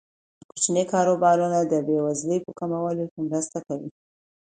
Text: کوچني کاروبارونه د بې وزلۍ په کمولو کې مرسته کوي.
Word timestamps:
کوچني 0.49 0.83
کاروبارونه 0.93 1.59
د 1.63 1.73
بې 1.87 1.97
وزلۍ 2.05 2.37
په 2.45 2.51
کمولو 2.59 3.05
کې 3.11 3.19
مرسته 3.27 3.57
کوي. 3.67 3.89